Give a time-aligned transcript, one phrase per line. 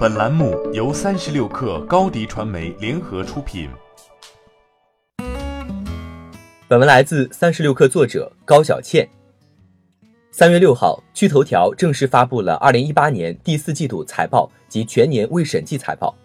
[0.00, 3.68] 本栏目由三十六氪高低传媒联合出品。
[6.66, 9.06] 本文来自三十六氪作者高小倩。
[10.30, 16.16] 三月六号，趣头条正式发布了二零一八年第四季度财报及全年未审计财报。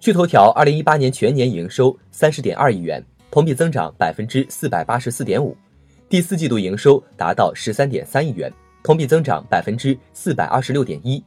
[0.00, 5.54] 趣头条二零一八年全年营收三十点二亿元，同比增长百分之四百八十四点五；
[6.08, 8.50] 第四季度营收达到十三点三亿元，
[8.82, 11.22] 同比增长百分之四百二十六点一。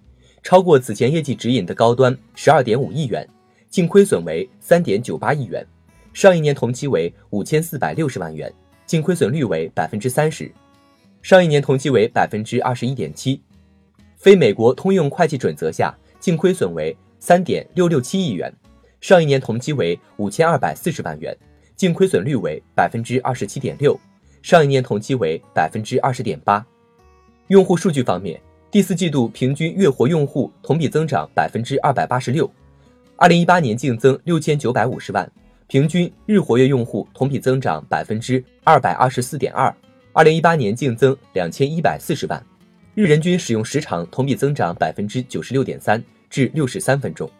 [0.46, 3.28] 超过此前业绩指引的高端十二点五亿元，
[3.68, 5.66] 净亏损为三点九八亿元，
[6.14, 8.54] 上一年同期为五千四百六十万元，
[8.86, 10.54] 净亏损率为百分之三十，
[11.24, 13.42] 上一年同期为百分之二十一点七。
[14.18, 18.54] 非美国通用会计准则下，净亏损为三点六六七亿元，
[19.02, 21.36] 上一年同期为五千二百四十万元，
[21.76, 24.00] 净亏损率为百分之二十七点六，
[24.44, 26.64] 上一年同期为百分之二十点八。
[27.48, 28.40] 用户数据方面。
[28.76, 32.52] 第四季度平均月活用户同比增长百分之二百八十六，
[33.16, 35.32] 二零一八年净增六千九百五十万，
[35.68, 39.74] 平均日活跃用户同比增长百分之二百二十四点二，
[40.12, 42.46] 二零一八年净增两千一百四十万，
[42.96, 47.32] 日人均使用时长同比增长百分之九十六点三至六十三分钟。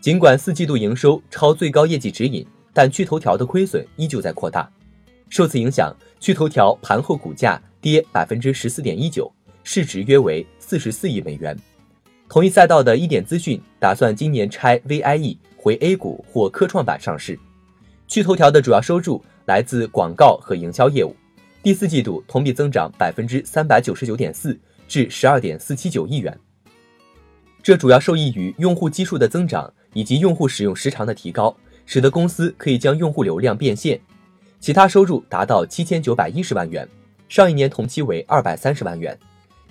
[0.00, 4.68] 尽管四季度营收超最高业绩指引，但趣头条的亏损依旧在扩大。
[5.28, 9.32] 受此影响，趣头条盘后股价跌百分之十四点一九。
[9.62, 11.56] 市值约为四十四亿美元。
[12.28, 17.38] 同一赛道的一点资讯打算今年拆 VIE 回 A 股或科创板上市。
[18.06, 21.14] 趣头条的主要收入来自广告和营销业务，
[21.62, 24.58] 第四季度同比增长百分之三百九十九点四
[24.88, 26.36] 至十二点四七九亿元。
[27.62, 34.00] 这主要受益于用户基数的增长以及用户使用时长的提高，使得公司可以将用户流量变现。
[34.60, 36.88] 其他收入达到七千九百一十万元，
[37.28, 39.18] 上一年同期为二百三十万元。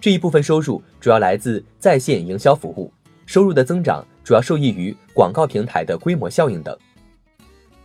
[0.02, 2.92] 这一部分收入主要来自在线营销服务，
[3.25, 6.78] 收入的增长主要受益于广告平台的规模效应等。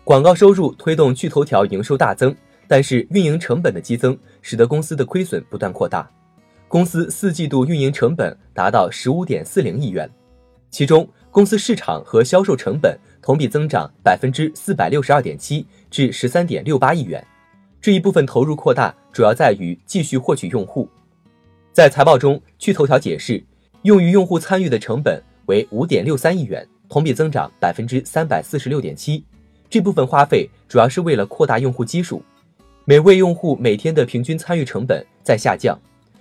[0.05, 2.35] 广告收入推动趣头条营收大增，
[2.69, 6.08] 但是运营成本的激增使得公司的亏损不断扩大。
[6.69, 10.08] 公司四季度运营成本达到十五点四零亿元，
[10.70, 17.24] 其中公司市场和销售成本同比增长百分之四百六十二点七至十三点六八亿元。
[17.80, 20.89] 这一部分投入扩大主要在于继续获取用户。
[21.74, 23.42] 在财报中，趣头条解释，
[23.83, 29.24] 用于用户参与的成本为五点六三亿元，同比增长百分之三百四十六点七。
[29.68, 32.23] 这部分花费主要是为了扩大用户基数，
[32.85, 35.77] 每位用户每天的平均参与成本在下降，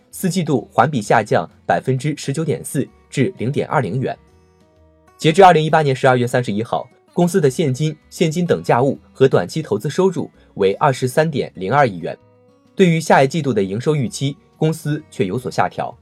[0.10, 4.18] 四季度环比下降百分之十九点四至零点二零元。
[5.20, 12.18] 截至二零一八年十二月三十一号，公司的现金、现金等价物和短期投资收入为二十三点零二亿元。
[12.76, 14.38] 对于下一季度的营收预期。
[14.56, 15.94] 公司却有所下调。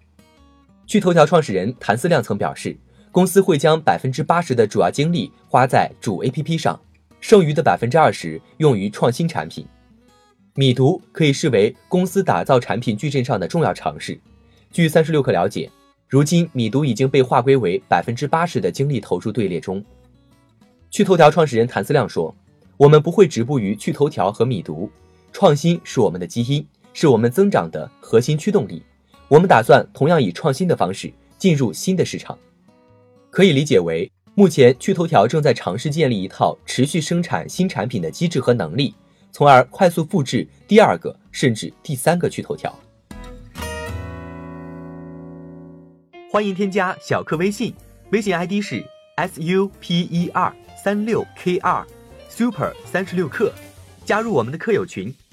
[0.86, 2.78] 趣头条创始人谭思亮曾表示，
[3.12, 6.80] 公司会将百分之八十的主要精力花在主 APP 上，
[7.20, 9.66] 剩余的百分之二十用于创新产品。
[10.54, 14.20] 米读可以视为公司打造产品矩阵上的重要尝试。
[14.70, 15.68] 据三十六氪了解，
[16.08, 19.84] 如今米读已经被划归为百分之八十的精力投入队列中。
[20.92, 22.36] 趣头条创始人谭思亮说
[22.78, 24.92] ：“我们不会止步于趣头条和米读，
[25.32, 28.84] 创新是我们的基因。”是我们增长的核心驱动力。
[29.30, 32.38] 我们打算同样以创新的方式进入新的市场，
[33.30, 38.94] 可以理解为，目前趣头条正在尝试建立一套持续生产新产品的机制和能力，
[39.32, 42.78] 从而快速复制第二个甚至第三个趣头条。
[46.30, 47.74] 欢迎添加小课微信，
[48.12, 50.54] 微信 ID 是 s u p e r
[50.84, 51.88] 三六 k 二
[52.28, 53.54] super 三十六课，
[54.04, 55.14] 加入我们的课友群。